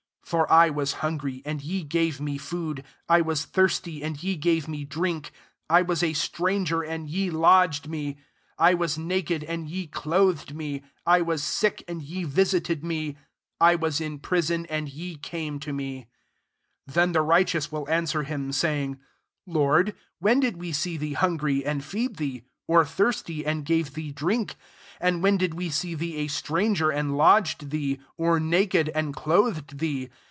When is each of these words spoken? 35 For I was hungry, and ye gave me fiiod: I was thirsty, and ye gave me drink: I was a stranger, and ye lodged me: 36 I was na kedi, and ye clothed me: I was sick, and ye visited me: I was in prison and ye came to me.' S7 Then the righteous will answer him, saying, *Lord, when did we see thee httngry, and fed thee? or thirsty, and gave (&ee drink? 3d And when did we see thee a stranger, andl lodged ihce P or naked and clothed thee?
35 0.23 0.39
For 0.47 0.53
I 0.53 0.69
was 0.69 0.93
hungry, 0.93 1.41
and 1.45 1.61
ye 1.61 1.83
gave 1.83 2.21
me 2.21 2.39
fiiod: 2.39 2.85
I 3.09 3.19
was 3.19 3.43
thirsty, 3.43 4.01
and 4.01 4.23
ye 4.23 4.37
gave 4.37 4.65
me 4.65 4.85
drink: 4.85 5.33
I 5.69 5.81
was 5.81 6.01
a 6.01 6.13
stranger, 6.13 6.81
and 6.83 7.09
ye 7.09 7.29
lodged 7.29 7.89
me: 7.89 8.13
36 8.55 8.55
I 8.59 8.73
was 8.75 8.97
na 8.97 9.15
kedi, 9.15 9.45
and 9.45 9.69
ye 9.69 9.87
clothed 9.87 10.55
me: 10.55 10.83
I 11.05 11.19
was 11.19 11.43
sick, 11.43 11.83
and 11.85 12.01
ye 12.01 12.23
visited 12.23 12.81
me: 12.81 13.17
I 13.59 13.75
was 13.75 13.99
in 13.99 14.19
prison 14.19 14.65
and 14.67 14.87
ye 14.87 15.17
came 15.17 15.59
to 15.59 15.73
me.' 15.73 16.05
S7 16.89 16.93
Then 16.93 17.11
the 17.11 17.21
righteous 17.23 17.69
will 17.69 17.89
answer 17.89 18.23
him, 18.23 18.53
saying, 18.53 18.99
*Lord, 19.45 19.93
when 20.19 20.39
did 20.39 20.55
we 20.55 20.71
see 20.71 20.95
thee 20.95 21.15
httngry, 21.15 21.63
and 21.65 21.83
fed 21.83 22.15
thee? 22.15 22.43
or 22.69 22.85
thirsty, 22.85 23.45
and 23.45 23.65
gave 23.65 23.97
(&ee 23.97 24.13
drink? 24.13 24.51
3d 24.51 24.55
And 25.01 25.21
when 25.23 25.35
did 25.35 25.55
we 25.55 25.69
see 25.69 25.93
thee 25.93 26.17
a 26.17 26.27
stranger, 26.27 26.87
andl 26.87 27.17
lodged 27.17 27.65
ihce 27.69 27.71
P 27.71 27.99
or 28.17 28.39
naked 28.39 28.87
and 28.95 29.13
clothed 29.13 29.79
thee? 29.79 30.09